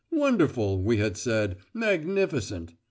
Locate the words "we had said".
0.81-1.57